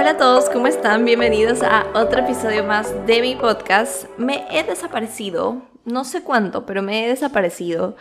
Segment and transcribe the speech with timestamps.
[0.00, 1.04] Hola a todos, ¿cómo están?
[1.04, 4.06] Bienvenidos a otro episodio más de mi podcast.
[4.16, 7.96] Me he desaparecido, no sé cuánto, pero me he desaparecido.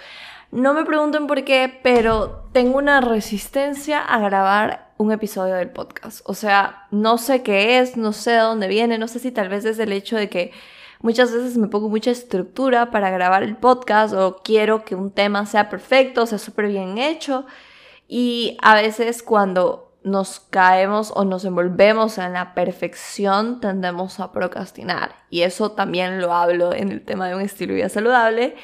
[0.50, 6.21] No me pregunten por qué, pero tengo una resistencia a grabar un episodio del podcast.
[6.23, 9.50] O sea, no sé qué es, no sé de dónde viene, no sé si tal
[9.50, 10.54] vez es el hecho de que
[11.02, 15.45] muchas veces me pongo mucha estructura para grabar el podcast o quiero que un tema
[15.45, 17.45] sea perfecto, sea súper bien hecho.
[18.07, 25.15] Y a veces cuando nos caemos o nos envolvemos en la perfección, tendemos a procrastinar.
[25.29, 28.55] Y eso también lo hablo en el tema de un estilo de vida saludable.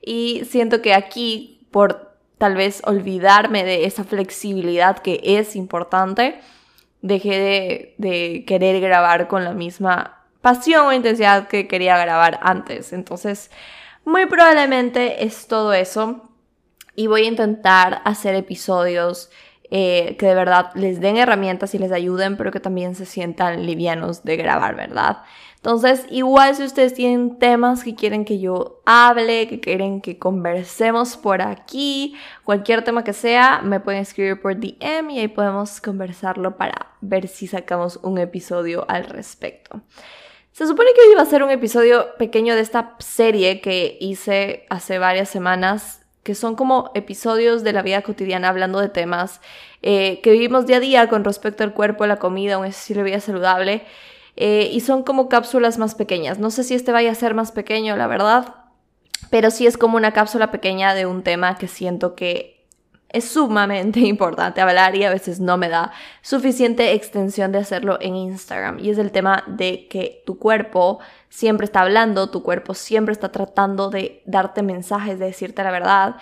[0.00, 6.40] Y siento que aquí, por tal vez olvidarme de esa flexibilidad que es importante,
[7.00, 12.92] dejé de, de querer grabar con la misma pasión o intensidad que quería grabar antes.
[12.92, 13.50] Entonces,
[14.04, 16.28] muy probablemente es todo eso.
[16.96, 19.30] Y voy a intentar hacer episodios
[19.74, 23.64] eh, que de verdad les den herramientas y les ayuden, pero que también se sientan
[23.64, 25.22] livianos de grabar, ¿verdad?
[25.56, 31.16] Entonces, igual si ustedes tienen temas que quieren que yo hable, que quieren que conversemos
[31.16, 36.58] por aquí, cualquier tema que sea, me pueden escribir por DM y ahí podemos conversarlo
[36.58, 39.80] para ver si sacamos un episodio al respecto.
[40.50, 44.66] Se supone que hoy iba a ser un episodio pequeño de esta serie que hice
[44.68, 49.40] hace varias semanas que son como episodios de la vida cotidiana hablando de temas
[49.82, 53.10] eh, que vivimos día a día con respecto al cuerpo, la comida, un estilo de
[53.10, 53.84] vida saludable.
[54.36, 56.38] Eh, y son como cápsulas más pequeñas.
[56.38, 58.54] No sé si este vaya a ser más pequeño, la verdad,
[59.30, 62.51] pero sí es como una cápsula pequeña de un tema que siento que
[63.12, 68.16] es sumamente importante hablar y a veces no me da suficiente extensión de hacerlo en
[68.16, 68.78] Instagram.
[68.78, 73.30] Y es el tema de que tu cuerpo siempre está hablando, tu cuerpo siempre está
[73.30, 76.16] tratando de darte mensajes, de decirte la verdad.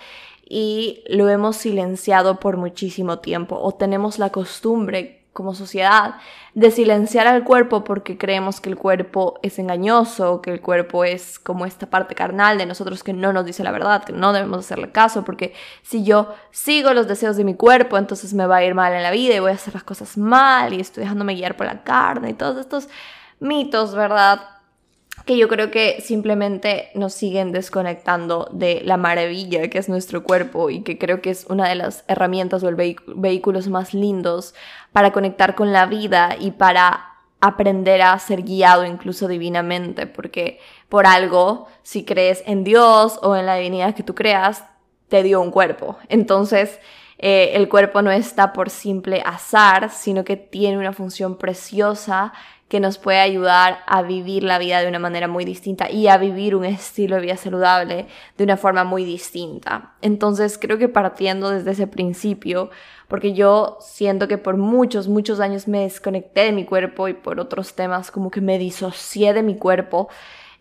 [0.47, 6.15] Y lo hemos silenciado por muchísimo tiempo o tenemos la costumbre como sociedad
[6.55, 11.39] de silenciar al cuerpo porque creemos que el cuerpo es engañoso, que el cuerpo es
[11.39, 14.59] como esta parte carnal de nosotros que no nos dice la verdad, que no debemos
[14.59, 15.53] hacerle caso porque
[15.83, 19.03] si yo sigo los deseos de mi cuerpo, entonces me va a ir mal en
[19.03, 21.83] la vida y voy a hacer las cosas mal y estoy dejándome guiar por la
[21.83, 22.89] carne y todos estos
[23.39, 24.41] mitos, ¿verdad?
[25.25, 30.69] Que yo creo que simplemente nos siguen desconectando de la maravilla que es nuestro cuerpo
[30.69, 34.53] y que creo que es una de las herramientas o el vehículos más lindos
[34.91, 37.11] para conectar con la vida y para
[37.41, 40.59] aprender a ser guiado incluso divinamente, porque
[40.89, 44.63] por algo, si crees en Dios o en la divinidad que tú creas,
[45.09, 45.97] te dio un cuerpo.
[46.07, 46.79] Entonces,
[47.17, 52.31] eh, el cuerpo no está por simple azar, sino que tiene una función preciosa
[52.71, 56.17] que nos puede ayudar a vivir la vida de una manera muy distinta y a
[56.17, 59.91] vivir un estilo de vida saludable de una forma muy distinta.
[60.01, 62.69] Entonces creo que partiendo desde ese principio,
[63.09, 67.41] porque yo siento que por muchos, muchos años me desconecté de mi cuerpo y por
[67.41, 70.07] otros temas como que me disocié de mi cuerpo.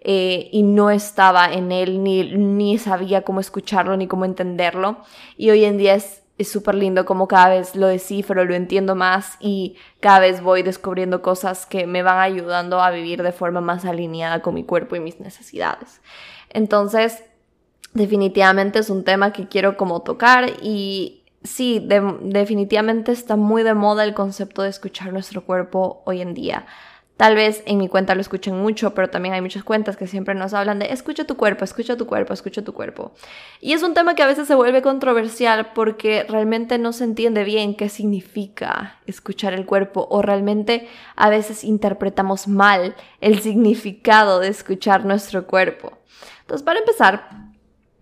[0.02, 4.96] Eh, y no estaba en él, ni, ni sabía cómo escucharlo, ni cómo entenderlo.
[5.36, 8.94] Y hoy en día es es súper lindo como cada vez lo descifro, lo entiendo
[8.94, 13.60] más y cada vez voy descubriendo cosas que me van ayudando a vivir de forma
[13.60, 16.00] más alineada con mi cuerpo y mis necesidades.
[16.48, 17.22] Entonces,
[17.92, 21.86] definitivamente es un tema que quiero como tocar y sí,
[22.22, 26.64] definitivamente está muy de moda el concepto de escuchar nuestro cuerpo hoy en día.
[27.20, 30.34] Tal vez en mi cuenta lo escuchen mucho, pero también hay muchas cuentas que siempre
[30.34, 33.12] nos hablan de escucha tu cuerpo, escucha tu cuerpo, escucha tu cuerpo.
[33.60, 37.44] Y es un tema que a veces se vuelve controversial porque realmente no se entiende
[37.44, 44.48] bien qué significa escuchar el cuerpo o realmente a veces interpretamos mal el significado de
[44.48, 45.98] escuchar nuestro cuerpo.
[46.40, 47.28] Entonces, para empezar,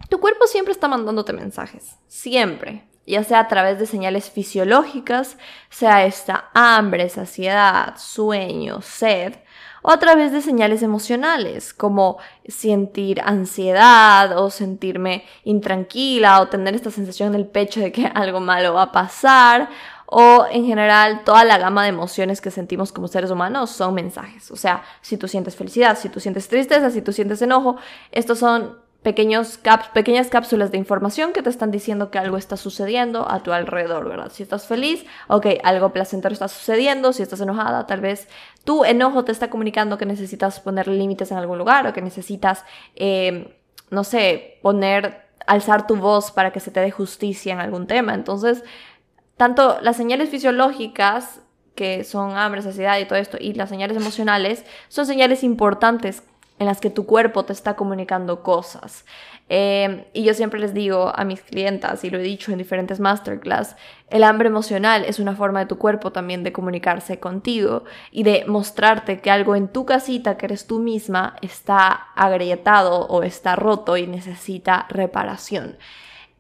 [0.09, 5.39] tu cuerpo siempre está mandándote mensajes, siempre ya sea a través de señales fisiológicas,
[5.71, 9.35] sea esta hambre, saciedad, sueño, sed,
[9.83, 16.91] o a través de señales emocionales, como sentir ansiedad o sentirme intranquila o tener esta
[16.91, 19.69] sensación en el pecho de que algo malo va a pasar,
[20.11, 24.51] o en general toda la gama de emociones que sentimos como seres humanos son mensajes.
[24.51, 27.77] O sea, si tú sientes felicidad, si tú sientes tristeza, si tú sientes enojo,
[28.11, 28.79] estos son
[29.09, 29.59] pequeños
[29.95, 34.07] pequeñas cápsulas de información que te están diciendo que algo está sucediendo a tu alrededor,
[34.07, 34.31] ¿verdad?
[34.31, 38.29] Si estás feliz, ok, algo placentero está sucediendo, si estás enojada, tal vez
[38.65, 42.67] tu enojo te está comunicando que necesitas poner límites en algún lugar o que necesitas,
[42.97, 43.49] em,
[43.89, 48.13] no sé, poner, alzar tu voz para que se te dé justicia en algún tema.
[48.13, 48.63] Entonces,
[49.39, 51.41] tanto las señales fisiológicas,
[51.75, 56.23] que son hambre, saciedad y todo esto, y las señales emocionales, son señales importantes
[56.59, 59.05] en las que tu cuerpo te está comunicando cosas.
[59.51, 63.01] Em, y yo siempre les digo a mis clientas, y lo he dicho en diferentes
[63.01, 63.77] masterclass,
[64.11, 68.45] el hambre emocional es una forma de tu cuerpo también de comunicarse contigo y de
[68.47, 73.97] mostrarte que algo en tu casita, que eres tú misma, está agrietado o está roto
[73.97, 75.79] y necesita reparación.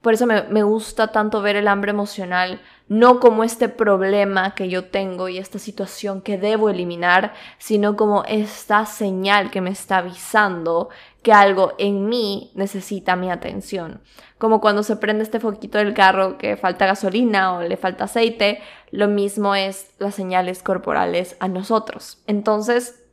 [0.03, 4.69] Por eso me, me gusta tanto ver el hambre emocional no como este problema que
[4.69, 9.99] yo tengo y esta situación que debo eliminar, sino como esta señal que me está
[9.99, 10.88] avisando
[11.23, 14.00] que algo en mí necesita mi atención.
[14.38, 18.61] Como cuando se prende este foquito del carro que falta gasolina o le falta aceite,
[18.90, 22.23] lo mismo es las señales corporales a nosotros.
[22.26, 23.05] Entonces,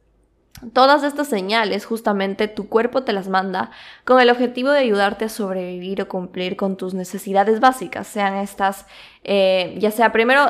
[0.74, 3.72] Todas estas señales justamente tu cuerpo te las manda
[4.06, 8.86] con el objetivo de ayudarte a sobrevivir o cumplir con tus necesidades básicas, sean estas,
[9.25, 10.46] eh, ya sea primero,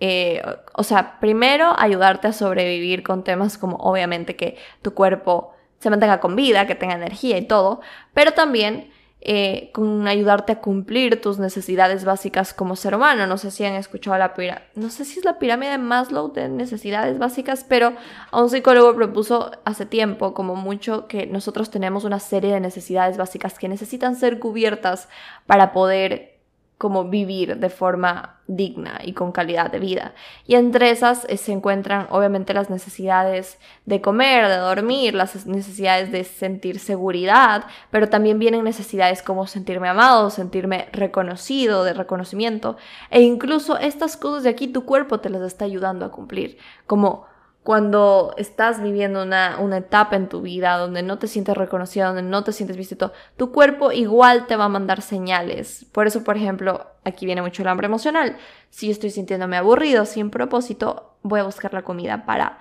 [0.00, 0.42] eh,
[0.74, 6.18] o sea, primero ayudarte a sobrevivir con temas como obviamente que tu cuerpo se mantenga
[6.18, 7.80] con vida, que tenga energía y todo,
[8.12, 8.89] pero también
[9.22, 13.26] eh, con ayudarte a cumplir tus necesidades básicas como ser humano.
[13.26, 16.32] No sé si han escuchado la pirámide, no sé si es la pirámide de Maslow
[16.32, 17.92] de necesidades básicas, pero
[18.30, 23.16] a un psicólogo propuso hace tiempo como mucho que nosotros tenemos una serie de necesidades
[23.18, 25.08] básicas que necesitan ser cubiertas
[25.46, 26.39] para poder
[26.80, 30.14] como vivir de forma digna y con calidad de vida.
[30.46, 36.10] Y entre esas eh, se encuentran obviamente las necesidades de comer, de dormir, las necesidades
[36.10, 42.78] de sentir seguridad, pero también vienen necesidades como sentirme amado, sentirme reconocido, de reconocimiento,
[43.10, 46.56] e incluso estas cosas de aquí tu cuerpo te las está ayudando a cumplir,
[46.86, 47.26] como
[47.62, 52.42] cuando estás viviendo una, etapa en tu vida donde no te sientes reconocido, donde no
[52.42, 55.86] te sientes visto, tu cuerpo igual te va a mandar señales.
[55.92, 58.38] Por eso, por ejemplo, aquí viene mucho el hambre emocional.
[58.70, 62.58] Si yo estoy sintiéndome aburrido, sin propósito, voy a buscar la comida para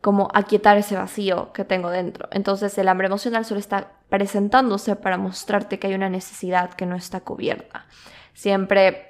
[0.00, 2.28] como aquietar ese vacío que tengo dentro.
[2.32, 6.96] Entonces el hambre emocional solo está presentándose para mostrarte que hay una necesidad que no
[6.96, 7.86] está cubierta.
[8.32, 9.09] Siempre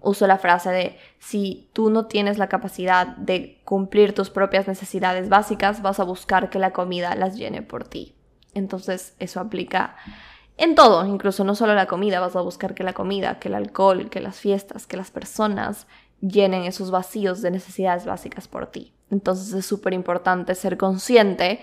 [0.00, 5.28] uso la frase de si tú no tienes la capacidad de cumplir tus propias necesidades
[5.28, 8.14] básicas, vas a buscar que la comida las llene por ti.
[8.54, 9.96] Entonces eso aplica
[10.56, 13.54] en todo, incluso no solo la comida, vas a buscar que la comida, que el
[13.54, 15.86] alcohol, que las fiestas, que las personas
[16.20, 18.94] llenen esos vacíos de necesidades básicas por ti.
[19.10, 21.60] Entonces es súper importante ser consciente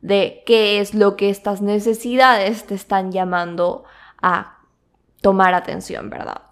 [0.00, 3.84] de qué es lo que estas necesidades te están llamando
[4.22, 4.58] a
[5.20, 6.42] tomar atención, ¿verdad?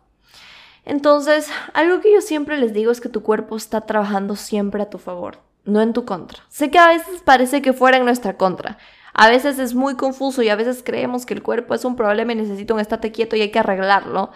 [0.89, 4.89] Entonces, algo que yo siempre les digo es que tu cuerpo está trabajando siempre a
[4.89, 6.43] tu favor, no en tu contra.
[6.49, 8.79] Sé que a veces parece que fuera en nuestra contra.
[9.13, 12.33] A veces es muy confuso y a veces creemos que el cuerpo es un problema
[12.33, 14.31] y necesita un estate quieto y hay que arreglarlo.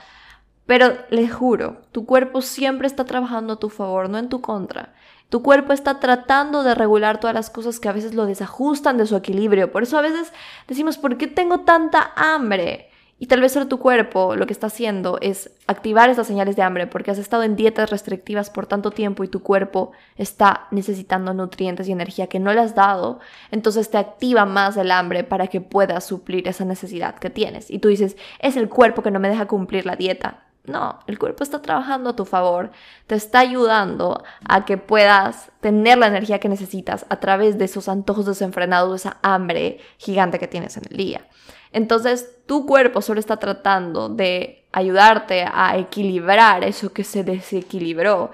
[0.66, 4.92] Pero les juro, tu cuerpo siempre está trabajando a tu favor, no en tu contra.
[5.30, 9.06] Tu cuerpo está tratando de regular todas las cosas que a veces lo desajustan de
[9.06, 9.72] su equilibrio.
[9.72, 10.34] Por eso a veces
[10.68, 12.91] decimos, ¿por qué tengo tanta hambre?
[13.18, 16.88] Y tal vez tu cuerpo lo que está haciendo es activar esas señales de hambre
[16.88, 21.88] porque has estado en dietas restrictivas por tanto tiempo y tu cuerpo está necesitando nutrientes
[21.88, 23.20] y energía que no le has dado.
[23.52, 27.70] Entonces te activa más el hambre para que puedas suplir esa necesidad que tienes.
[27.70, 30.42] Y tú dices, es el cuerpo que no me deja cumplir la dieta.
[30.64, 32.70] No, el cuerpo está trabajando a tu favor,
[33.08, 37.88] te está ayudando a que puedas tener la energía que necesitas a través de esos
[37.88, 41.26] antojos desenfrenados, esa hambre gigante que tienes en el día.
[41.72, 48.30] Entonces, tu cuerpo solo está tratando de ayudarte a equilibrar eso que se desequilibró,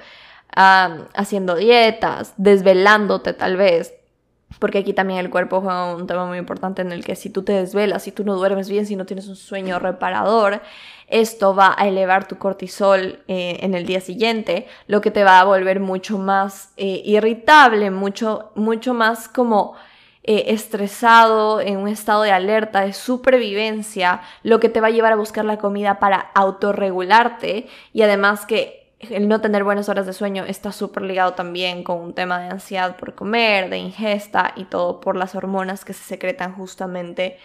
[0.51, 3.95] haciendo dietas, desvelándote tal vez.
[4.59, 7.43] Porque aquí también el cuerpo juega un tema muy importante en el que si tú
[7.43, 10.63] te desvelas, si tú no duermes bien, si no tienes un sueño reparador,
[11.07, 15.39] esto va a elevar tu cortisol eh, en el día siguiente, lo que te va
[15.41, 19.75] a volver mucho más eh, irritable, mucho, mucho más como
[20.31, 25.15] eh, estresado, en un estado de alerta, de supervivencia, lo que te va a llevar
[25.15, 30.13] a buscar la comida para autorregularte y además que el no tener buenas horas de
[30.13, 34.65] sueño está súper ligado también con un tema de ansiedad por comer, de ingesta y
[34.65, 37.39] todo por las hormonas que se secretan justamente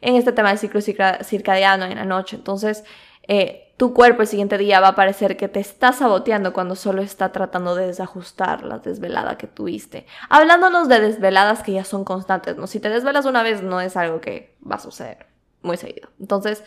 [0.00, 2.36] en este tema del ciclo circadiano en la noche.
[2.36, 2.84] Entonces,
[3.28, 7.00] eh, tu cuerpo el siguiente día va a parecer que te está saboteando cuando solo
[7.00, 10.04] está tratando de desajustar la desvelada que tuviste.
[10.28, 12.66] Hablándonos de desveladas que ya son constantes, ¿no?
[12.66, 15.26] Si te desvelas una vez no es algo que va a suceder
[15.62, 16.08] muy seguido.
[16.18, 16.64] Entonces,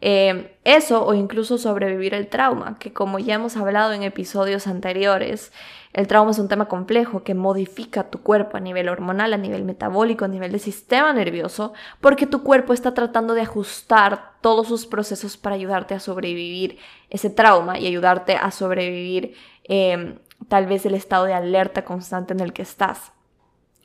[0.00, 5.52] eh, eso o incluso sobrevivir el trauma, que como ya hemos hablado en episodios anteriores,
[5.96, 9.64] el trauma es un tema complejo que modifica tu cuerpo a nivel hormonal, a nivel
[9.64, 11.72] metabólico, a nivel de sistema nervioso,
[12.02, 16.76] porque tu cuerpo está tratando de ajustar todos sus procesos para ayudarte a sobrevivir
[17.08, 22.40] ese trauma y ayudarte a sobrevivir em, tal vez el estado de alerta constante en
[22.40, 23.12] el que estás.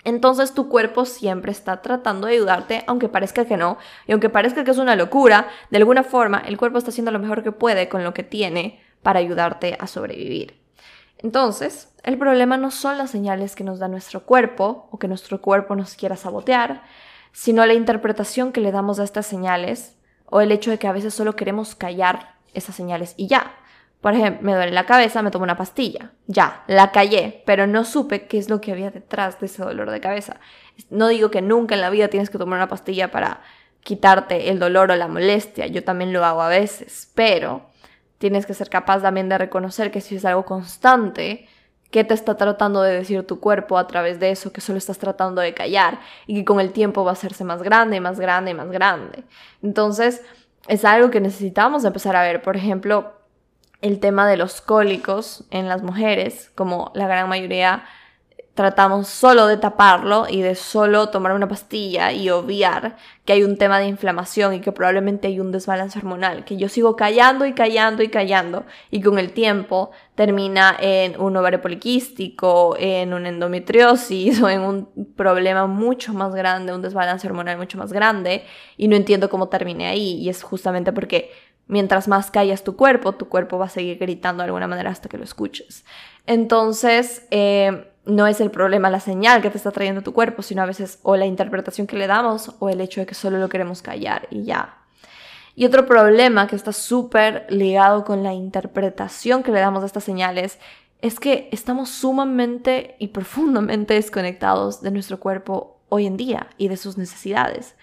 [0.04, 4.66] Entonces tu cuerpo siempre está tratando de ayudarte, aunque parezca que no, y aunque parezca
[4.66, 7.88] que es una locura, de alguna forma el cuerpo está haciendo lo mejor que puede
[7.88, 10.60] con lo que tiene para ayudarte a sobrevivir.
[11.24, 15.42] Entonces, el problema no son las señales que nos da nuestro cuerpo o que nuestro
[15.42, 16.84] cuerpo nos quiera sabotear,
[17.32, 20.94] sino la interpretación que le damos a estas señales o el hecho de que a
[20.94, 23.54] veces solo queremos callar esas señales y ya.
[24.02, 26.12] Por ejemplo, me duele la cabeza, me tomo una pastilla.
[26.26, 29.92] Ya, la callé, pero no supe qué es lo que había detrás de ese dolor
[29.92, 30.40] de cabeza.
[30.90, 33.42] No digo que nunca en la vida tienes que tomar una pastilla para
[33.82, 35.68] quitarte el dolor o la molestia.
[35.68, 37.70] Yo también lo hago a veces, pero
[38.18, 41.48] tienes que ser capaz también de reconocer que si es algo constante,
[41.92, 44.98] qué te está tratando de decir tu cuerpo a través de eso que solo estás
[44.98, 48.54] tratando de callar y que con el tiempo va a hacerse más grande, más grande,
[48.54, 49.24] más grande.
[49.62, 50.22] Entonces,
[50.68, 52.42] es algo que necesitamos empezar a ver.
[52.42, 53.14] Por ejemplo,
[53.82, 57.84] el tema de los cólicos en las mujeres, como la gran mayoría
[58.54, 63.58] tratamos solo de taparlo y de solo tomar una pastilla y obviar que hay un
[63.58, 67.54] tema de inflamación y que probablemente hay un desbalance hormonal, que yo sigo callando y
[67.54, 74.42] callando y callando y con el tiempo termina en un ovario poliquístico, en una endometriosis
[74.44, 78.44] o en un problema mucho más grande, un desbalance hormonal mucho más grande
[78.76, 81.32] y no entiendo cómo termine ahí y es justamente porque
[81.68, 85.08] mientras más callas tu cuerpo, tu cuerpo va a seguir gritando de alguna manera hasta
[85.08, 85.86] que lo escuches.
[86.26, 90.62] Entonces, eh, no es el problema la señal que te está trayendo tu cuerpo, sino
[90.62, 93.50] a veces o la interpretación que le damos o el hecho de que solo lo
[93.50, 94.78] queremos callar y ya.
[95.56, 100.04] Y otro problema que está súper ligado con la interpretación que le damos a estas
[100.04, 100.58] señales
[101.02, 106.78] es que estamos sumamente y profundamente desconectados de nuestro cuerpo hoy en día y de
[106.78, 107.76] sus necesidades.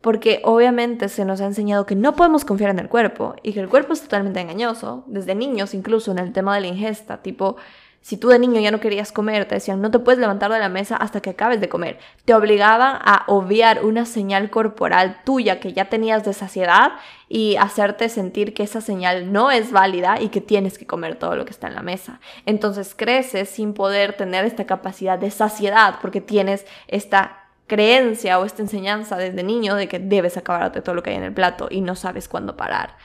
[0.00, 3.60] Porque obviamente se nos ha enseñado que no podemos confiar en el cuerpo y que
[3.60, 7.56] el cuerpo es totalmente engañoso, desde niños incluso en el tema de la ingesta, tipo,
[8.02, 10.58] si tú de niño ya no querías comer, te decían, no te puedes levantar de
[10.58, 11.98] la mesa hasta que acabes de comer.
[12.24, 16.92] Te obligaban a obviar una señal corporal tuya que ya tenías de saciedad
[17.28, 21.36] y hacerte sentir que esa señal no es válida y que tienes que comer todo
[21.36, 22.20] lo que está en la mesa.
[22.44, 28.62] Entonces creces sin poder tener esta capacidad de saciedad porque tienes esta creencia o esta
[28.62, 31.80] enseñanza desde niño de que debes acabarte todo lo que hay en el plato y
[31.80, 32.96] no sabes cuándo parar.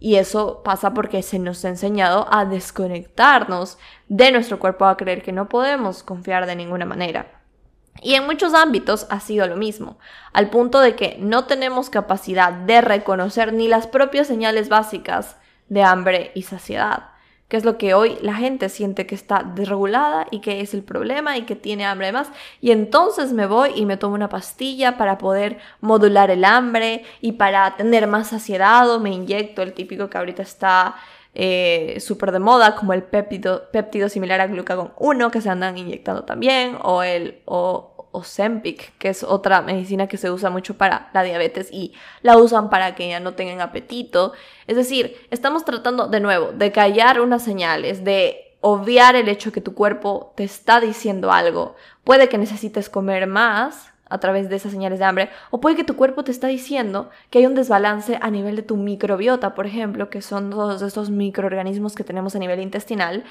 [0.00, 3.78] Y eso pasa porque se nos ha enseñado a desconectarnos
[4.08, 7.40] de nuestro cuerpo, a creer que no podemos confiar de ninguna manera.
[8.02, 9.98] Y en muchos ámbitos ha sido lo mismo,
[10.32, 15.36] al punto de que no tenemos capacidad de reconocer ni las propias señales básicas
[15.68, 17.10] de hambre y saciedad
[17.50, 20.82] que es lo que hoy la gente siente que está desregulada y que es el
[20.82, 22.30] problema y que tiene hambre más.
[22.62, 27.32] Y entonces me voy y me tomo una pastilla para poder modular el hambre y
[27.32, 30.94] para tener más saciedad me inyecto el típico que ahorita está
[31.34, 35.78] eh, súper de moda, como el péptido, péptido similar a glucagón 1 que se andan
[35.78, 41.10] inyectando también, o el, o, Ozempic, que es otra medicina que se usa mucho para
[41.14, 44.32] la diabetes y la usan para que ya no tengan apetito.
[44.66, 49.60] Es decir, estamos tratando de nuevo de callar unas señales, de obviar el hecho que
[49.60, 51.76] tu cuerpo te está diciendo algo.
[52.04, 55.84] Puede que necesites comer más a través de esas señales de hambre, o puede que
[55.84, 59.66] tu cuerpo te está diciendo que hay un desbalance a nivel de tu microbiota, por
[59.66, 63.24] ejemplo, que son todos estos microorganismos que tenemos a nivel intestinal,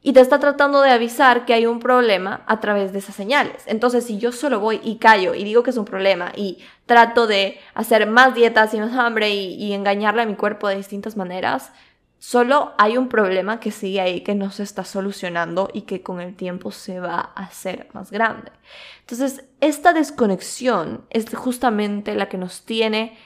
[0.00, 3.64] y te está tratando de avisar que hay un problema a través de esas señales.
[3.66, 7.26] Entonces, si yo solo voy y callo y digo que es un problema y trato
[7.26, 11.72] de hacer más dietas y más hambre y, engañarle a mi cuerpo de distintas maneras,
[12.20, 16.20] solo hay un problema que sigue ahí que no se está solucionando y que con
[16.20, 18.52] el tiempo se va a hacer más grande.
[19.00, 23.18] Entonces, esta desconexión es justamente la que nos tiene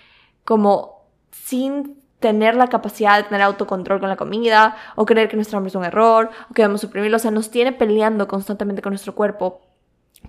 [0.45, 5.59] como sin tener la capacidad de tener autocontrol con la comida, o creer que nuestro
[5.59, 7.17] hambre es un error, o que debemos suprimirlo.
[7.17, 9.61] O sea, nos tiene peleando constantemente con nuestro cuerpo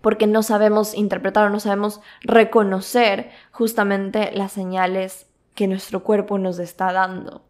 [0.01, 6.59] porque no sabemos interpretar o no sabemos reconocer justamente las señales que nuestro cuerpo nos
[6.59, 7.45] está dando.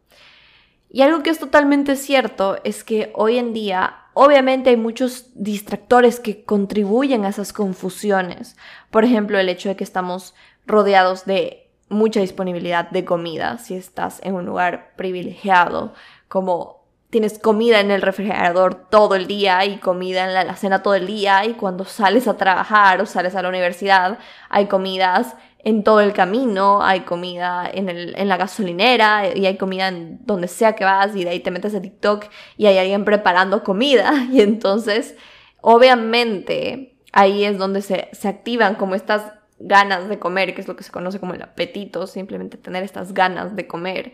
[0.90, 6.20] Y algo que es totalmente cierto es que hoy en día obviamente hay muchos distractores
[6.20, 8.56] que contribuyen a esas confusiones.
[8.92, 10.36] Por ejemplo, el hecho de que estamos
[10.68, 15.94] rodeados de mucha disponibilidad de comida si estás en un lugar privilegiado,
[16.28, 20.96] como tienes comida en el refrigerador todo el día y comida en la cena todo
[20.96, 24.18] el día y cuando sales a trabajar o sales a la universidad
[24.50, 29.58] hay comidas en todo el camino, hay comida en, el, en la gasolinera y hay
[29.58, 32.26] comida en donde sea que vas y de ahí te metes a TikTok
[32.58, 34.12] y hay alguien preparando comida.
[34.34, 35.16] Y entonces
[35.62, 40.76] obviamente ahí es donde se, se activan como estas ganas de comer, que es lo
[40.76, 44.14] que se conoce como el apetito, simplemente tener estas ganas de comer.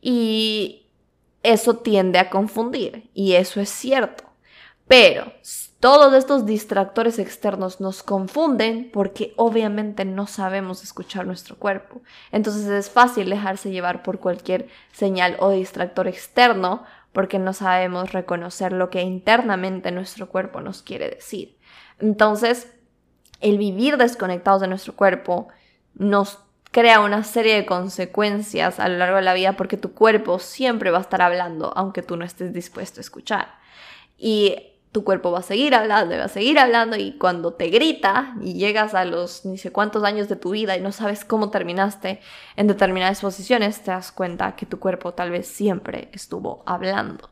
[0.00, 0.86] Y
[1.42, 4.24] eso tiende a confundir, y eso es cierto.
[4.86, 5.32] Pero
[5.80, 12.00] todos estos distractores externos nos confunden porque obviamente no sabemos escuchar nuestro cuerpo.
[12.32, 18.72] Entonces es fácil dejarse llevar por cualquier señal o distractor externo porque no sabemos reconocer
[18.72, 21.58] lo que internamente nuestro cuerpo nos quiere decir.
[22.00, 22.72] Entonces,
[23.40, 25.48] el vivir desconectados de nuestro cuerpo
[25.94, 26.38] nos
[26.70, 30.90] crea una serie de consecuencias a lo largo de la vida porque tu cuerpo siempre
[30.90, 33.54] va a estar hablando aunque tú no estés dispuesto a escuchar.
[34.18, 37.68] Y tu cuerpo va a seguir hablando y va a seguir hablando y cuando te
[37.68, 41.24] grita y llegas a los ni sé cuántos años de tu vida y no sabes
[41.24, 42.20] cómo terminaste
[42.56, 47.30] en determinadas posiciones, te das cuenta que tu cuerpo tal vez siempre estuvo hablando.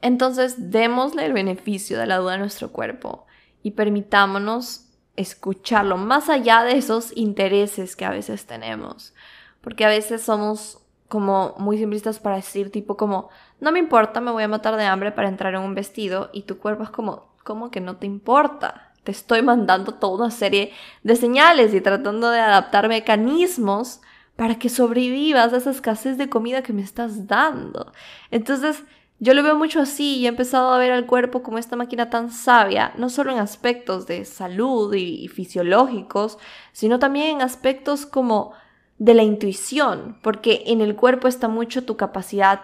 [0.00, 3.26] Entonces, démosle el beneficio de la duda a nuestro cuerpo
[3.62, 9.14] y permitámonos escucharlo más allá de esos intereses que a veces tenemos,
[9.60, 10.78] porque a veces somos
[11.08, 13.28] como muy simplistas para decir tipo como,
[13.60, 16.42] no me importa, me voy a matar de hambre para entrar en un vestido y
[16.42, 18.92] tu cuerpo es como, ¿cómo que no te importa?
[19.04, 24.00] Te estoy mandando toda una serie de señales y tratando de adaptar mecanismos
[24.36, 27.92] para que sobrevivas a esa escasez de comida que me estás dando.
[28.30, 28.82] Entonces,
[29.22, 32.10] yo lo veo mucho así y he empezado a ver al cuerpo como esta máquina
[32.10, 36.38] tan sabia, no solo en aspectos de salud y, y fisiológicos,
[36.72, 38.52] sino también en aspectos como
[38.98, 42.62] de la intuición, porque en el cuerpo está mucho tu capacidad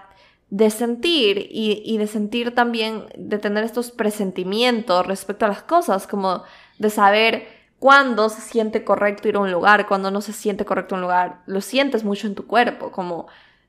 [0.50, 6.42] de sentir y, de sentir también, de tener estos presentimientos respecto a las cosas, como
[6.80, 7.46] de saber
[7.78, 11.42] cuándo se siente correcto ir a un lugar, cuándo no se siente correcto un lugar,
[11.46, 13.28] lo sientes mucho en tu cuerpo, como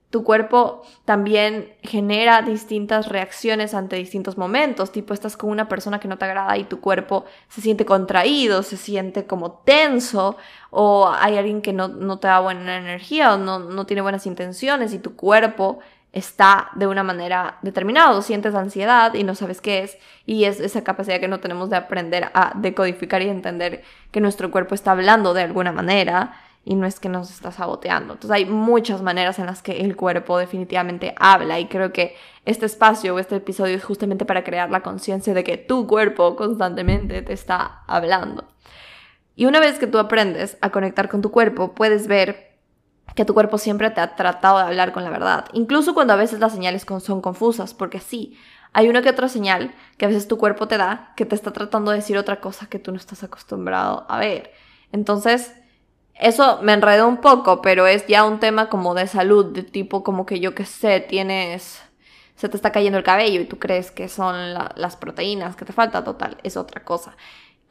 [0.09, 6.07] tu cuerpo también genera distintas reacciones ante distintos momentos, tipo estás con una persona que
[6.07, 10.35] no te agrada y tu cuerpo se siente contraído, se siente como tenso,
[10.71, 14.93] o hay alguien que no, te da buena energía o no, no tiene buenas intenciones
[14.93, 15.79] y tu cuerpo
[16.11, 20.83] está de una manera determinada, sientes ansiedad y no sabes qué es, y es esa
[20.83, 25.35] capacidad que no tenemos de aprender a decodificar y entender que nuestro cuerpo está hablando
[25.35, 28.13] de alguna manera y no es que nos está saboteando.
[28.13, 32.65] Entonces hay muchas maneras en las que el cuerpo definitivamente habla y creo que este
[32.65, 37.21] espacio o este episodio es justamente para crear la conciencia de que tu cuerpo constantemente
[37.21, 38.45] te está hablando.
[39.35, 42.57] Y una vez que tú aprendes a conectar con tu cuerpo, puedes ver
[43.15, 46.17] que tu cuerpo siempre te ha tratado de hablar con la verdad, incluso cuando a
[46.17, 48.37] veces las señales son confusas, porque sí,
[48.73, 51.51] hay una que otra señal que a veces tu cuerpo te da que te está
[51.51, 54.51] tratando de decir otra cosa que tú no estás acostumbrado a ver.
[54.91, 55.53] Entonces,
[56.19, 60.03] eso me enredó un poco, pero es ya un tema como de salud, de tipo
[60.03, 61.81] como que yo que sé, tienes,
[62.35, 65.73] se te está cayendo el cabello y tú crees que son las proteínas que te
[65.73, 67.15] falta, total, es otra cosa.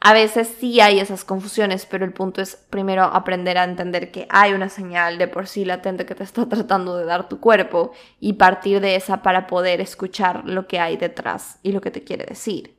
[0.01, 4.27] A veces sí hay esas confusiones, pero el punto es primero aprender a entender que
[4.29, 7.91] hay una señal de por sí latente que te está tratando de dar tu cuerpo
[8.19, 12.03] y partir de esa para poder escuchar lo que hay detrás y lo que te
[12.03, 12.77] quiere decir.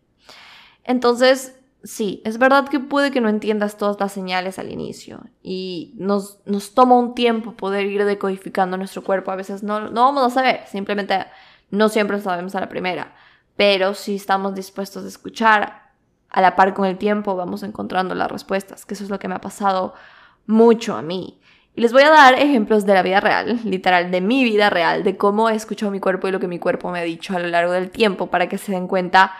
[0.82, 5.94] Entonces, sí, es verdad que puede que no entiendas todas las señales al inicio y
[5.96, 9.30] nos, nos toma un tiempo poder ir decodificando nuestro cuerpo.
[9.30, 11.26] A veces no, no vamos a saber, simplemente
[11.70, 13.14] no siempre sabemos a la primera,
[13.56, 15.90] pero si estamos dispuestos a escuchar,
[16.28, 19.28] a la par con el tiempo vamos encontrando las respuestas, que eso es lo que
[19.28, 19.94] me ha pasado
[20.46, 21.40] mucho a mí.
[21.74, 25.04] Y les voy a dar ejemplos de la vida real, literal, de mi vida real,
[25.04, 27.40] de cómo he escuchado mi cuerpo y lo que mi cuerpo me ha dicho a
[27.40, 29.32] lo largo del tiempo para que se den cuenta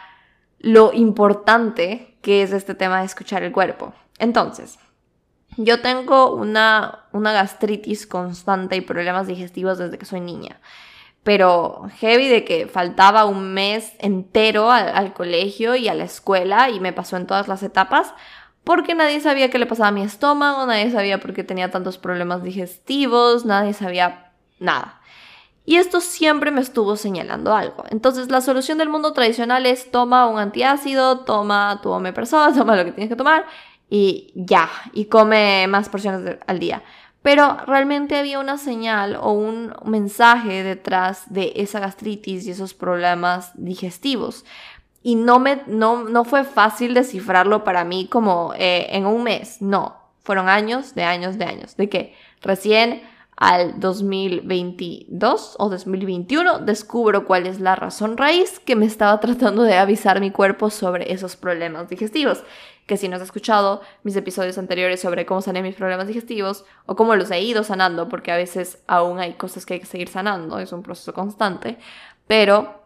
[0.61, 3.95] lo importante que es este tema de escuchar el cuerpo.
[4.19, 4.79] Entonces,
[5.57, 10.61] yo tengo una, una gastritis constante y problemas digestivos desde que soy niña.
[11.23, 16.71] Pero heavy de que faltaba un mes entero al, al, colegio y a la escuela
[16.71, 18.15] y me pasó en todas las etapas
[18.65, 21.99] porque nadie sabía qué le pasaba a mi estómago, nadie sabía por qué tenía tantos
[21.99, 25.00] problemas digestivos, nadie sabía nada.
[25.65, 27.85] Y esto siempre me estuvo señalando algo.
[27.91, 32.85] Entonces la solución del mundo tradicional es toma un antiácido, toma tu omeprazol, toma lo
[32.85, 33.47] que tienes que tomar
[33.89, 36.83] y ya, y come más porciones al día.
[37.23, 43.53] Pero realmente había una señal o un mensaje detrás de esa gastritis y esos problemas
[43.57, 44.47] digestivos.
[45.03, 49.61] Y no, me, no, no fue fácil descifrarlo para mí como eh, en un mes,
[49.61, 49.99] no.
[50.23, 51.77] Fueron años de años de años.
[51.77, 53.03] De que recién
[53.41, 59.79] al 2022 o 2021 descubro cuál es la razón raíz que me estaba tratando de
[59.79, 62.45] avisar mi cuerpo sobre esos problemas digestivos.
[62.87, 66.97] Que si no has escuchado mis episodios anteriores sobre cómo sané mis problemas digestivos o
[66.97, 70.09] cómo los he ido sanando, porque a veces aún hay cosas que hay que seguir
[70.09, 71.79] sanando, es un proceso constante,
[72.27, 72.80] pero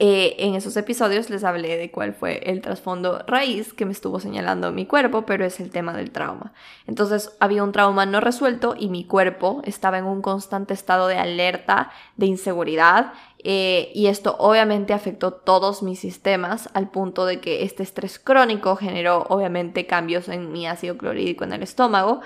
[0.00, 4.18] eh, en esos episodios les hablé de cuál fue el trasfondo raíz que me estuvo
[4.18, 6.52] señalando mi cuerpo, pero es el tema del trauma.
[6.88, 11.18] Entonces había un trauma no resuelto y mi cuerpo estaba en un constante estado de
[11.18, 13.12] alerta, de inseguridad
[13.46, 18.74] Eh, y esto obviamente afectó todos mis sistemas al punto de que este estrés crónico
[18.76, 22.22] generó obviamente cambios en mi ácido clorhídrico en el estómago.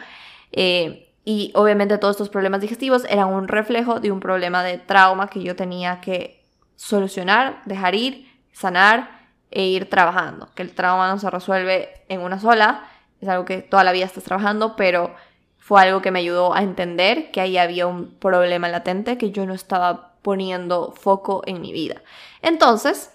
[0.53, 5.29] Eh, y obviamente todos estos problemas digestivos eran un reflejo de un problema de trauma
[5.29, 6.38] que yo tenía que
[6.79, 9.11] solucionar, dejar ir, sanar
[9.51, 10.49] e ir trabajando.
[10.55, 12.89] Que el trauma no se resuelve en una sola,
[13.21, 15.13] es algo que toda la vida estás trabajando, pero
[15.59, 19.45] fue algo que me ayudó a entender que ahí había un problema latente que yo
[19.45, 22.01] no estaba poniendo foco en mi vida.
[22.43, 23.13] Entonces,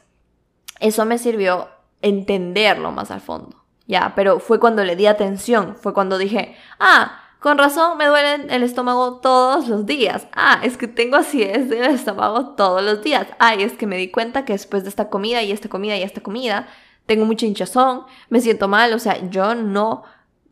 [0.82, 1.70] eso me sirvió
[2.02, 3.64] entenderlo más al fondo.
[3.88, 8.46] Ya, pero fue cuando le di atención, fue cuando dije, ah, con razón me duele
[8.56, 10.28] el estómago todos los días.
[10.32, 13.28] Ah, es que tengo acidez del estómago todos los días.
[13.38, 16.04] Ay, es que me di cuenta que después de esta comida y esta comida y
[16.04, 16.70] esta comida,
[17.06, 18.94] tengo mucha hinchazón, me siento mal.
[18.94, 20.04] O sea, yo no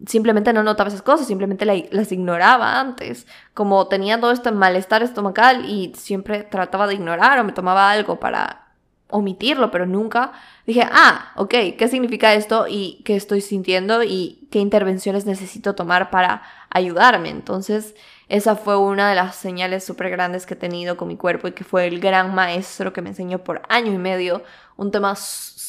[0.06, 3.26] simplemente no notaba esas cosas, simplemente las ignoraba antes.
[3.54, 8.20] Como tenía todo este malestar estomacal y siempre trataba de ignorar o me tomaba algo
[8.20, 8.71] para
[9.12, 10.32] omitirlo, pero nunca
[10.66, 16.10] dije, ah, ok, ¿qué significa esto y qué estoy sintiendo y qué intervenciones necesito tomar
[16.10, 17.30] para ayudarme?
[17.30, 17.96] Entonces,
[18.30, 21.52] esa fue una de las señales súper grandes que he tenido con mi cuerpo y
[21.52, 24.44] que fue el gran maestro que me enseñó por año y medio
[24.78, 25.16] un tema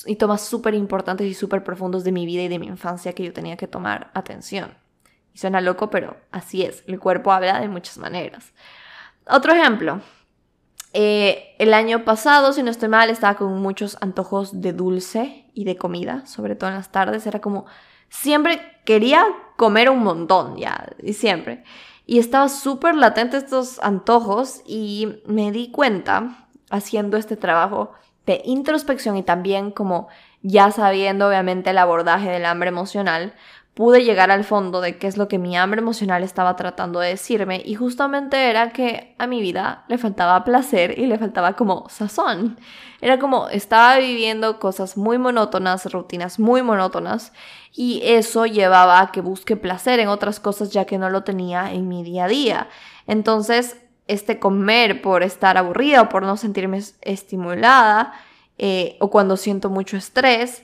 [0.06, 3.24] y tomas súper importantes y súper profundos de mi vida y de mi infancia que
[3.24, 4.74] yo tenía que tomar atención.
[5.34, 8.52] Y suena loco, pero así es, el cuerpo habla de muchas maneras.
[9.26, 10.00] Otro ejemplo,
[10.92, 15.64] eh, el año pasado, si no estoy mal, estaba con muchos antojos de dulce y
[15.64, 17.66] de comida, sobre todo en las tardes, era como,
[18.08, 19.24] siempre quería
[19.56, 21.64] comer un montón, ya, y siempre.
[22.04, 27.92] Y estaba súper latente estos antojos y me di cuenta, haciendo este trabajo,
[28.26, 30.08] de introspección y también como
[30.42, 33.34] ya sabiendo obviamente el abordaje del hambre emocional,
[33.74, 37.08] pude llegar al fondo de qué es lo que mi hambre emocional estaba tratando de
[37.08, 41.88] decirme y justamente era que a mi vida le faltaba placer y le faltaba como
[41.88, 42.58] sazón.
[43.00, 47.32] Era como estaba viviendo cosas muy monótonas, rutinas muy monótonas
[47.72, 51.72] y eso llevaba a que busque placer en otras cosas ya que no lo tenía
[51.72, 52.68] en mi día a día.
[53.06, 58.12] Entonces este comer por estar aburrida o por no sentirme estimulada
[58.58, 60.62] eh, o cuando siento mucho estrés,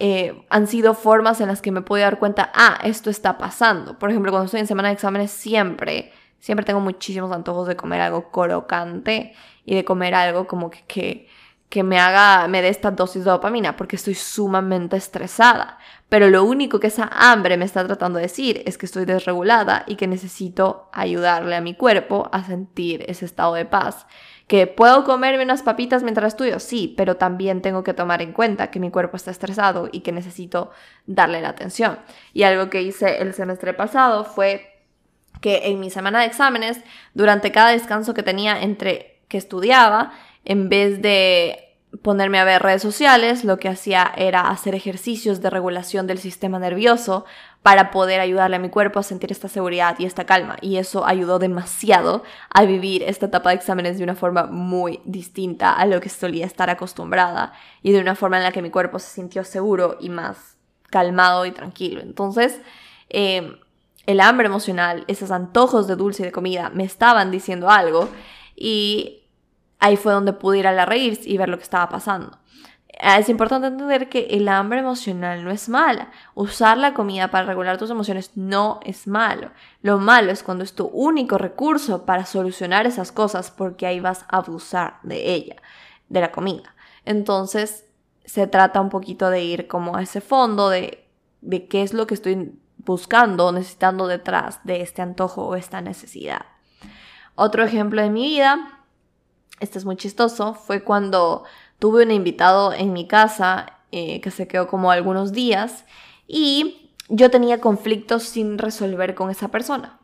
[0.00, 3.98] eh, han sido formas en las que me puedo dar cuenta, ah, esto está pasando.
[3.98, 8.00] Por ejemplo, cuando estoy en semana de exámenes siempre, siempre tengo muchísimos antojos de comer
[8.00, 9.34] algo crocante
[9.64, 11.28] y de comer algo como que, que,
[11.68, 15.78] que me haga, me dé esta dosis de dopamina porque estoy sumamente estresada.
[16.08, 19.82] Pero lo único que esa hambre me está tratando de decir es que estoy desregulada
[19.88, 24.06] y que necesito ayudarle a mi cuerpo a sentir ese estado de paz.
[24.48, 26.58] ¿Que puedo comerme unas papitas mientras estudio?
[26.58, 30.10] Sí, pero también tengo que tomar en cuenta que mi cuerpo está estresado y que
[30.10, 30.70] necesito
[31.06, 31.98] darle la atención.
[32.32, 34.82] Y algo que hice el semestre pasado fue
[35.42, 36.80] que en mi semana de exámenes,
[37.12, 40.12] durante cada descanso que tenía entre que estudiaba,
[40.46, 41.67] en vez de
[42.02, 46.58] ponerme a ver redes sociales, lo que hacía era hacer ejercicios de regulación del sistema
[46.58, 47.24] nervioso
[47.62, 50.56] para poder ayudarle a mi cuerpo a sentir esta seguridad y esta calma.
[50.60, 55.72] Y eso ayudó demasiado a vivir esta etapa de exámenes de una forma muy distinta
[55.72, 58.98] a lo que solía estar acostumbrada y de una forma en la que mi cuerpo
[58.98, 60.56] se sintió seguro y más
[60.90, 62.00] calmado y tranquilo.
[62.00, 62.60] Entonces,
[63.08, 63.56] em,
[64.06, 68.08] el hambre emocional, esos antojos de dulce y de comida me estaban diciendo algo
[68.56, 69.22] y
[69.78, 72.38] ahí fue donde pude ir a la raíz y ver lo que estaba pasando.
[73.00, 76.10] Ah, es importante entender que el hambre emocional no es mala.
[76.34, 79.52] Usar la comida para regular tus emociones no es malo.
[79.82, 84.24] Lo malo es cuando es tu único recurso para solucionar esas cosas porque ahí vas
[84.28, 85.56] a abusar de ella,
[86.08, 86.74] de la comida.
[87.04, 87.84] Entonces
[88.24, 91.06] se trata un poquito de ir como a ese fondo de,
[91.40, 95.80] de qué es lo que estoy buscando o necesitando detrás de este antojo o esta
[95.80, 96.46] necesidad.
[97.36, 98.77] Otro ejemplo de mi vida
[99.60, 101.44] este es muy chistoso, fue cuando
[101.78, 105.84] tuve un invitado en mi casa eh, que se quedó como algunos días
[106.26, 109.98] y yo tenía conflictos sin resolver con esa persona.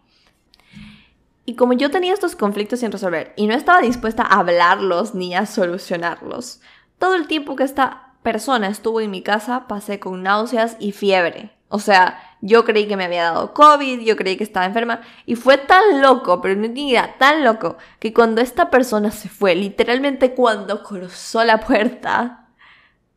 [1.47, 5.35] Y como yo tenía estos conflictos sin resolver y no estaba dispuesta a hablarlos ni
[5.35, 6.61] a solucionarlos,
[6.99, 11.54] todo el tiempo que esta persona estuvo en mi casa pasé con náuseas y fiebre.
[11.69, 15.35] O sea, yo creí que me había dado COVID, yo creí que estaba enferma y
[15.35, 20.35] fue tan loco, pero no tenía tan loco, que cuando esta persona se fue, literalmente
[20.35, 22.49] cuando cruzó la puerta,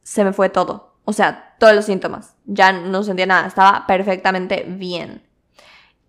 [0.01, 0.95] se me fue todo.
[1.03, 2.35] O sea, todos los síntomas.
[2.45, 5.23] Ya no sentía nada, estaba perfectamente bien.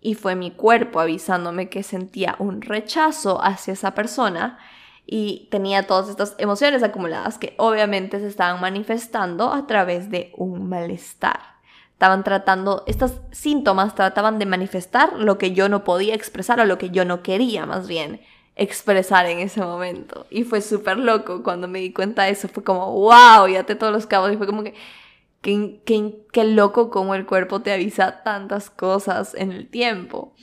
[0.01, 4.57] Y fue mi cuerpo avisándome que sentía un rechazo hacia esa persona
[5.05, 10.69] y tenía todas estas emociones acumuladas que obviamente se estaban manifestando a través de un
[10.69, 11.58] malestar
[11.99, 16.77] estaban tratando, estos síntomas trataban de manifestar lo que yo no podía expresar o lo
[16.77, 18.21] que yo no quería más bien
[18.55, 20.25] expresar en ese momento.
[20.29, 22.47] Y fue súper loco cuando me di cuenta de eso.
[22.47, 24.31] Fue como, wow, ya te todos los cabos.
[24.31, 24.75] Y fue como que,
[25.41, 30.33] qué, qué, qué loco como el cuerpo te avisa tantas cosas en el tiempo.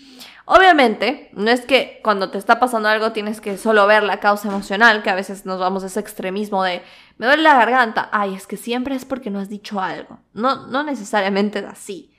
[0.44, 4.48] Obviamente, no es que cuando te está pasando algo tienes que solo ver la causa
[4.48, 6.82] emocional, que a veces nos vamos a ese extremismo de
[7.18, 10.18] me duele la garganta, ay, es que siempre es porque no has dicho algo.
[10.34, 12.12] No, no necesariamente es así,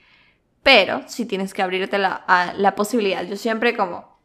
[0.62, 3.24] pero sí tienes que abrirte la, a la posibilidad.
[3.24, 4.18] Yo siempre como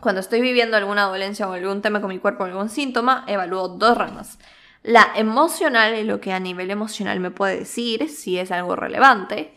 [0.00, 3.96] cuando estoy viviendo alguna dolencia o algún tema con mi cuerpo, algún síntoma, evalúo dos
[3.96, 4.38] ramas.
[4.82, 9.54] La emocional y lo que a nivel emocional me puede decir si es algo relevante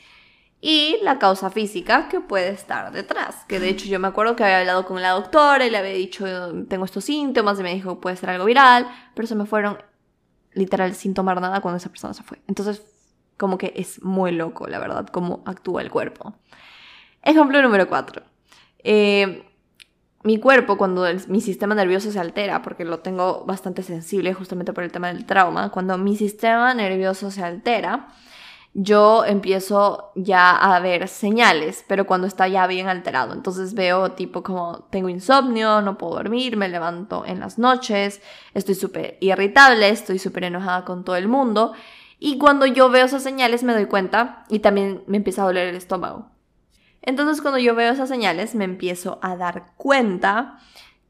[0.61, 3.43] y la causa física que puede estar detrás.
[3.47, 5.93] Que de hecho yo me acuerdo que había hablado con la doctora y le había
[5.93, 6.25] dicho,
[6.67, 9.79] tengo estos síntomas y me dijo, puede ser algo viral, pero se me fueron
[10.55, 12.41] literal sin tomar nada cuando esa persona se fue.
[12.47, 12.83] Entonces,
[13.37, 16.33] como que es muy loco, la verdad, cómo actúa el cuerpo.
[17.21, 18.23] Ejemplo número 4.
[18.83, 19.45] Eh,
[20.23, 24.83] mi cuerpo, cuando mi sistema nervioso se altera, porque lo tengo bastante sensible justamente por
[24.83, 28.07] el tema del trauma, cuando mi sistema nervioso se altera,
[28.77, 33.33] yo empiezo ya a ver señales, pero cuando está ya bien alterado.
[33.33, 38.21] Entonces veo tipo como tengo insomnio, no puedo dormir, me levanto en las noches,
[38.53, 41.71] estoy súper irritable, estoy súper enojada con todo el mundo.
[42.19, 45.69] Y cuando yo veo esas señales me doy cuenta y también me empieza a doler
[45.69, 46.27] el estómago.
[47.01, 50.57] Entonces cuando yo veo esas señales me empiezo a dar cuenta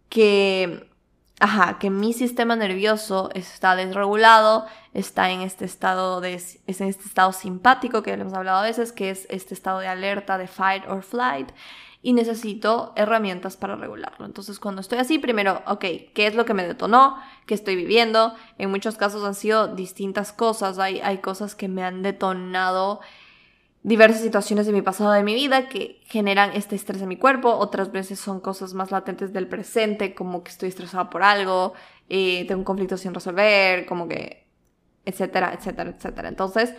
[0.10, 0.92] que
[1.40, 7.04] ajá, que mi sistema nervioso está desregulado, está en este estado de, es en este
[7.06, 10.84] estado simpático que hemos hablado a veces, que es este estado de alerta de fight
[10.88, 11.52] or flight,
[12.02, 14.28] y necesito herramientas para regularlo.
[14.28, 17.18] Entonces, cuando estoy así, primero, ok, ¿qué es lo que me detonó?
[17.48, 18.36] ¿Qué estoy viviendo?
[18.60, 23.02] En muchos casos han sido distintas cosas, hay, hay cosas que me han detonado
[23.86, 27.52] diversas situaciones de mi pasado, de mi vida, que generan este estrés en mi cuerpo.
[27.52, 31.74] Otras veces son cosas más latentes del presente, como que estoy estresada por algo,
[32.10, 34.48] eh, tengo un conflicto sin resolver, como que,
[35.06, 36.30] etcétera, etcétera, etcétera.
[36.30, 36.74] Entonces,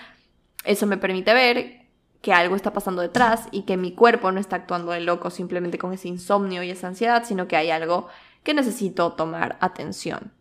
[0.64, 1.86] eso me permite ver
[2.22, 5.78] que algo está pasando detrás y que mi cuerpo no está actuando de loco simplemente
[5.78, 8.08] con ese insomnio y esa ansiedad, sino que hay algo
[8.42, 10.32] que necesito tomar atención.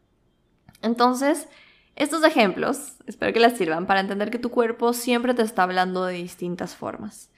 [0.82, 1.47] Entonces,
[1.95, 6.05] estos ejemplos espero que les sirvan para entender que tu cuerpo siempre te está hablando
[6.05, 7.29] de distintas formas.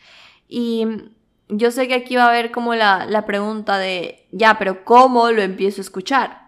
[0.47, 0.85] Y
[1.49, 5.31] yo sé que aquí va a haber como la, la pregunta de, ya, pero ¿cómo
[5.31, 6.47] lo empiezo a escuchar?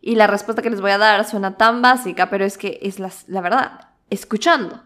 [0.00, 2.98] Y la respuesta que les voy a dar suena tan básica, pero es que es
[2.98, 4.82] la, la verdad, escuchando.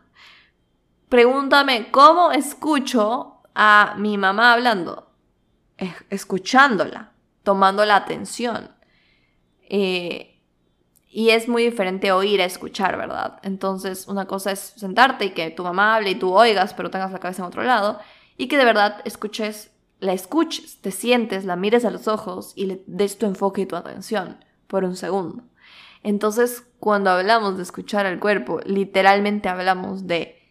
[1.08, 5.12] Pregúntame, ¿cómo escucho a mi mamá hablando?
[6.10, 8.70] Escuchándola, tomando la atención.
[9.68, 10.33] Eh,
[11.16, 13.38] y es muy diferente oír a escuchar, ¿verdad?
[13.44, 17.12] Entonces, una cosa es sentarte y que tu mamá hable y tú oigas, pero tengas
[17.12, 18.00] la cabeza en otro lado,
[18.36, 22.66] y que de verdad escuches, la escuches, te sientes, la mires a los ojos y
[22.66, 25.44] le des tu enfoque y tu atención por un segundo.
[26.02, 30.42] Entonces, cuando hablamos de escuchar al cuerpo, literalmente hablamos de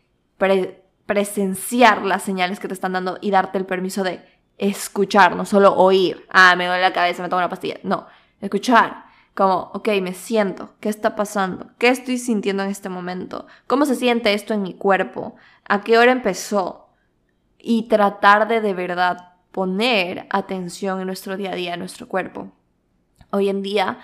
[1.05, 4.25] presenciar las señales que te están dando y darte el permiso de
[4.57, 6.25] escuchar, no solo oír.
[6.29, 7.81] Ah, me duele la cabeza, me tomo una pastilla.
[7.83, 8.07] No,
[8.39, 9.02] escuchar
[9.33, 11.71] como, ok, me siento, ¿qué está pasando?
[11.79, 13.47] ¿Qué estoy sintiendo en este momento?
[13.67, 15.35] ¿Cómo se siente esto en mi cuerpo?
[15.67, 16.89] ¿A qué hora empezó?
[17.57, 22.51] Y tratar de de verdad poner atención en nuestro día a día, en nuestro cuerpo.
[23.31, 23.99] Hoy en día,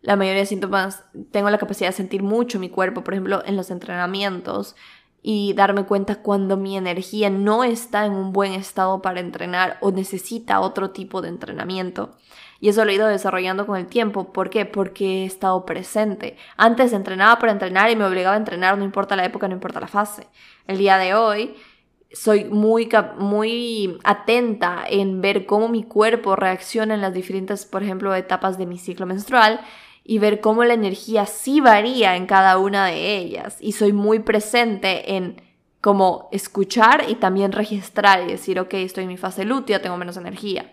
[0.00, 3.56] la mayoría de síntomas, tengo la capacidad de sentir mucho mi cuerpo, por ejemplo, en
[3.56, 4.76] los entrenamientos
[5.22, 9.90] y darme cuenta cuando mi energía no está en un buen estado para entrenar o
[9.90, 12.16] necesita otro tipo de entrenamiento.
[12.60, 14.32] Y eso lo he ido desarrollando con el tiempo.
[14.32, 14.66] ¿Por qué?
[14.66, 16.36] Porque he estado presente.
[16.56, 19.80] Antes entrenaba para entrenar y me obligaba a entrenar, no importa la época, no importa
[19.80, 20.26] la fase.
[20.66, 21.56] El día de hoy
[22.12, 28.14] soy muy, muy atenta en ver cómo mi cuerpo reacciona en las diferentes, por ejemplo,
[28.14, 29.60] etapas de mi ciclo menstrual
[30.04, 33.56] y ver cómo la energía sí varía en cada una de ellas.
[33.60, 35.40] Y soy muy presente en
[35.80, 40.16] como escuchar y también registrar y decir, ok, estoy en mi fase lútea, tengo menos
[40.16, 40.70] energía.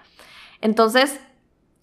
[0.59, 1.19] Entonces,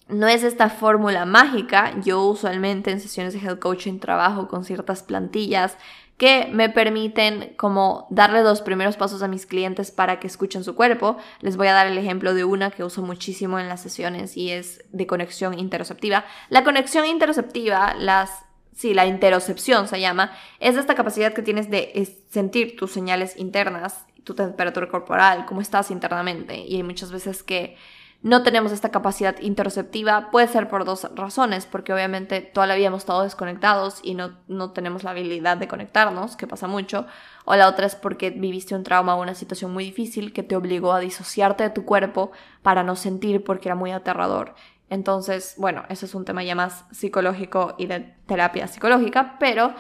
[0.09, 1.95] no es esta fórmula mágica.
[2.03, 5.77] Yo usualmente en sesiones de health coaching trabajo con ciertas plantillas
[6.17, 10.75] que me permiten como darle los primeros pasos a mis clientes para que escuchen su
[10.77, 11.17] cuerpo.
[11.41, 14.51] Les voy a dar el ejemplo de una que uso muchísimo en las sesiones y
[14.51, 16.25] es de conexión interoceptiva.
[16.51, 22.09] La conexión interoceptiva, las sí, la interocepción se llama, es esta capacidad que tienes de
[22.31, 26.59] sentir tus señales internas, tu temperatura corporal, cómo estás internamente.
[26.59, 27.77] Y hay muchas veces que
[28.25, 33.03] no tenemos esta capacidad interoceptiva, puede ser por dos razones, porque obviamente toda la hemos
[33.03, 37.07] estado desconectados y no, no tenemos la habilidad de conectarnos, que pasa mucho,
[37.45, 40.57] o la otra es porque viviste un trauma o una situación muy difícil que te
[40.57, 42.33] obligó a disociarte de tu cuerpo
[42.63, 44.55] para no sentir porque era muy aterrador.
[44.89, 49.75] Entonces, bueno, eso es un tema ya más psicológico y de terapia psicológica, pero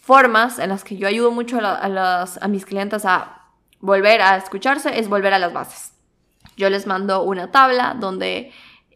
[0.00, 3.42] formas en las que yo ayudo mucho a, a mis clientes a
[3.80, 5.89] volver a escucharse es volver a las bases.
[6.56, 8.52] Yo les mando una tabla donde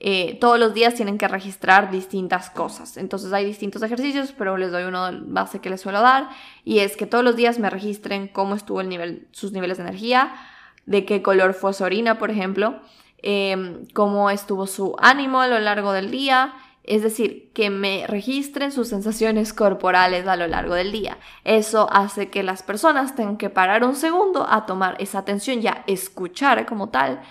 [0.07, 2.99] eh, todos los días tienen que registrar distintas cosas.
[2.99, 6.29] Entonces hay distintos ejercicios, pero les doy uno base que les suelo dar
[6.63, 9.85] y es que todos los días me registren cómo estuvo el nivel, sus niveles de
[9.85, 10.35] energía,
[10.85, 12.81] de qué color fue su orina, por ejemplo,
[13.23, 16.55] em, cómo estuvo su ánimo a lo largo del día.
[16.83, 21.17] Es decir, que me registren sus sensaciones corporales a lo largo del día.
[21.45, 25.69] Eso hace que las personas tengan que parar un segundo a tomar esa atención y
[25.69, 27.23] a escuchar como tal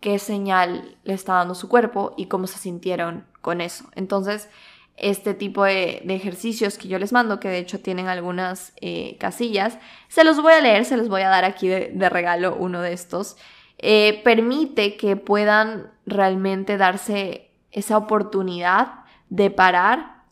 [0.00, 3.84] qué señal le está dando su cuerpo y cómo se sintieron con eso.
[3.94, 4.48] Entonces,
[4.96, 9.78] este tipo de, ejercicios que yo les mando, que de hecho tienen algunas eh, casillas,
[10.08, 12.92] se los voy a leer, se los voy a dar aquí de, regalo uno de
[12.92, 13.36] estos.
[13.78, 20.24] Eh, permite que puedan realmente darse esa oportunidad de parar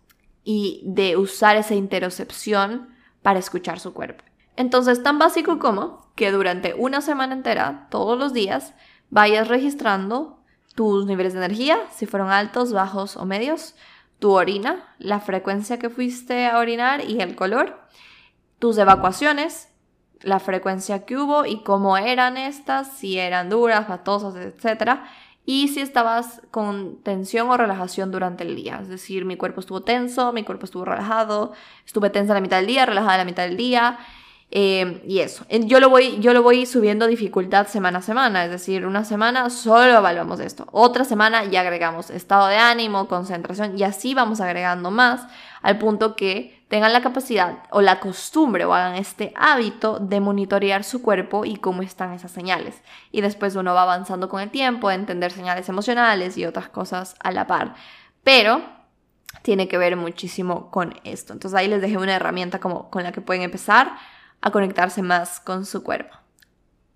[0.43, 2.89] y de usar esa interocepción
[3.23, 4.25] para escuchar su cuerpo.
[4.57, 8.75] Entonces, tan básico como que durante una semana entera, todos los días,
[9.11, 10.41] vayas registrando
[10.75, 13.75] tus niveles de energía, si fueron altos, bajos o medios,
[14.19, 17.81] tu orina, la frecuencia que fuiste a orinar y el color,
[18.59, 19.69] tus evacuaciones,
[20.21, 25.01] la frecuencia que hubo y cómo eran estas, si eran duras, fatosas, etc.
[25.45, 28.79] Y si estabas con tensión o relajación durante el día.
[28.81, 31.53] Es decir, mi cuerpo estuvo tenso, mi cuerpo estuvo relajado,
[31.85, 33.99] estuve tensa la mitad del día, relajada la mitad del día.
[34.51, 38.51] Em, y eso, yo lo, voy, yo lo voy subiendo dificultad semana a semana, es
[38.51, 43.83] decir, una semana solo evaluamos esto, otra semana ya agregamos estado de ánimo, concentración y
[43.83, 45.27] así vamos agregando más
[45.63, 50.85] al punto que tengan la capacidad o la costumbre o hagan este hábito de monitorear
[50.85, 52.83] su cuerpo y cómo están esas señales.
[53.13, 57.17] Y después uno va avanzando con el tiempo, de entender señales emocionales y otras cosas
[57.21, 57.75] a la par.
[58.23, 58.63] Pero
[59.43, 61.33] tiene que ver muchísimo con esto.
[61.33, 63.97] Entonces ahí les dejé una herramienta como con la que pueden empezar
[64.41, 66.17] a conectarse más con su cuerpo.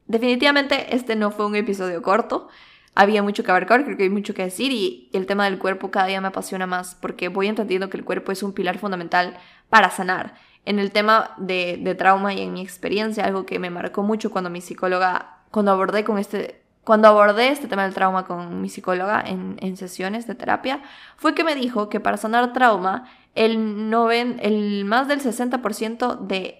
[0.07, 2.48] Definitivamente este no fue un episodio corto,
[2.94, 5.90] había mucho que abarcar, creo que hay mucho que decir y el tema del cuerpo
[5.90, 9.38] cada día me apasiona más porque voy entendiendo que el cuerpo es un pilar fundamental
[9.68, 10.35] para sanar.
[10.64, 14.50] En el tema de, trauma y en mi experiencia, algo que me marcó mucho cuando
[14.50, 19.22] mi psicóloga, cuando abordé con este, cuando abordé este tema del trauma con mi psicóloga
[19.24, 20.83] en, sesiones de terapia,
[21.16, 26.60] fue que me dijo que para sanar trauma, el, noven, el más del 60% de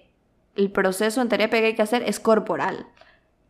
[0.55, 2.87] el proceso en terapia que hay que hacer es corporal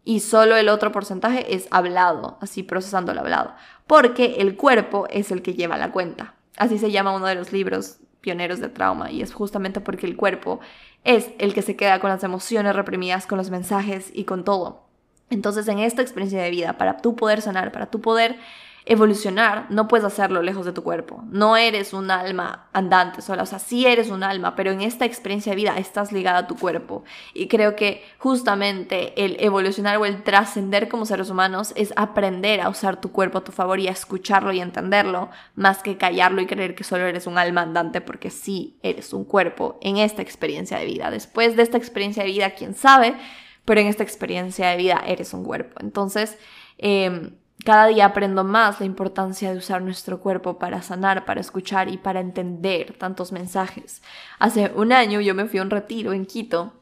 [0.04, 3.54] y solo el otro porcentaje es hablado, así procesando el hablado,
[3.88, 6.36] porque el cuerpo es el que lleva la cuenta.
[6.58, 10.16] Así se llama uno de los libros pioneros de trauma y es justamente porque el
[10.16, 10.60] cuerpo
[11.04, 14.84] es el que se queda con las emociones reprimidas, con los mensajes y con todo.
[15.30, 18.38] Entonces en esta experiencia de vida, para tú poder sanar, para tú poder
[18.86, 21.24] evolucionar, no puedes hacerlo lejos de tu cuerpo.
[21.30, 25.06] No eres un alma andante sola, o sea, sí eres un alma, pero en esta
[25.06, 27.04] experiencia de vida estás ligada a tu cuerpo.
[27.34, 32.70] Y creo que justamente el evolucionar o el trascender como seres humanos es aprender a
[32.70, 36.48] usar tu cuerpo a tu favor y a escucharlo y entenderlo, más que callarlo y
[36.48, 40.78] creer que solo eres un alma andante, porque sí eres un cuerpo en esta experiencia
[40.80, 41.12] de vida.
[41.12, 43.15] Después de esta experiencia de vida, quién sabe,
[43.63, 45.78] pero en esta experiencia de vida eres un cuerpo.
[45.82, 46.38] Entonces,
[46.80, 47.32] eh,
[47.65, 51.97] cada día aprendo más la importancia de usar nuestro cuerpo para sanar, para escuchar y
[51.97, 54.02] para entender tantos mensajes.
[54.39, 56.74] Hace un año yo me fui a un retiro en Quito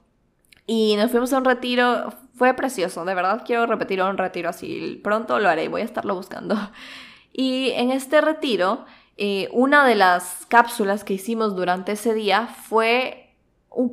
[0.65, 4.99] y nos fuimos a un retiro, fue precioso, de verdad quiero repetir un retiro así,
[5.03, 6.55] pronto lo haré, voy a estarlo buscando.
[7.33, 8.85] Y en este retiro,
[9.17, 13.35] eh, una de las cápsulas que hicimos durante ese día fue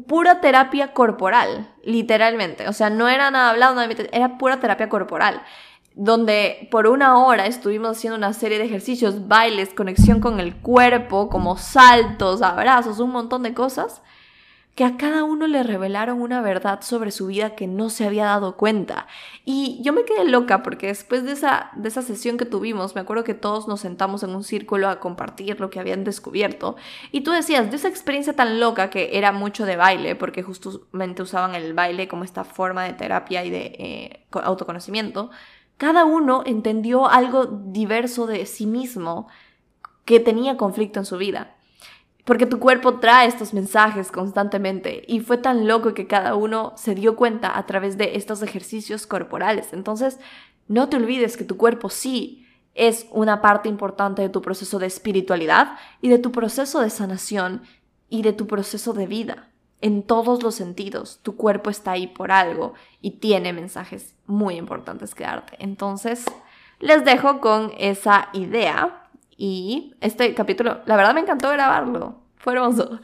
[0.07, 2.69] pura terapia corporal, literalmente.
[2.69, 3.81] O sea, no era nada hablado,
[4.13, 5.43] era pura terapia corporal
[5.97, 11.31] donde por una hora estuvimos haciendo una serie de ejercicios, bailes, conexión con el cuerpo,
[11.31, 14.03] como saltos, abrazos, un montón de cosas,
[14.75, 18.27] que a cada uno le revelaron una verdad sobre su vida que no se había
[18.27, 19.07] dado cuenta.
[19.47, 23.01] Y yo me quedé loca porque después de esa, de esa sesión que tuvimos, me
[23.01, 26.77] acuerdo que todos nos sentamos en un círculo a compartir lo que habían descubierto.
[27.11, 31.23] Y tú decías, de esa experiencia tan loca que era mucho de baile, porque justamente
[31.23, 35.31] usaban el baile como esta forma de terapia y de eh, autoconocimiento,
[35.77, 39.29] cada uno entendió algo diverso de sí mismo
[40.05, 41.57] que tenía conflicto en su vida.
[42.25, 46.95] Porque tu cuerpo trae estos mensajes constantemente y fue tan loco que cada uno se
[46.95, 49.73] dio cuenta a través de estos ejercicios corporales.
[49.73, 50.19] Entonces,
[50.67, 54.87] no te olvides que tu cuerpo sí es una parte importante de tu proceso de
[54.87, 57.63] espiritualidad y de tu proceso de sanación
[58.09, 59.51] y de tu proceso de vida
[59.81, 61.21] en todos los sentidos.
[61.23, 65.57] Tu cuerpo está ahí por algo y tiene mensajes muy importantes que darte.
[65.59, 66.25] Entonces,
[66.81, 69.03] les dejo con esa idea
[69.37, 72.23] Y este capítulo, la verdad me encantó grabarlo.
[72.37, 73.01] Fue hermoso.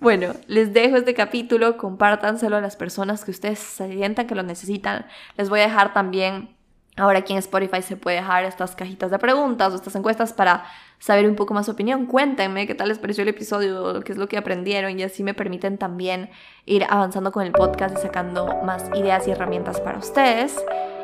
[0.00, 5.06] Bueno, les dejo este capítulo, compártanselo a las personas que ustedes sientan que lo necesitan.
[5.36, 6.53] Les voy a dejar también,
[6.96, 10.64] ahora aquí en Spotify se puede dejar estas cajitas de preguntas o estas encuestas para
[10.98, 12.06] saber un poco más su opinión.
[12.06, 15.34] Cuéntenme qué tal les pareció el episodio, qué es lo que aprendieron y así me
[15.34, 16.30] permiten también
[16.66, 20.56] ir avanzando con el podcast y sacando más ideas y herramientas para ustedes.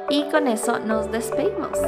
[0.09, 1.79] Y con eso nos despedimos.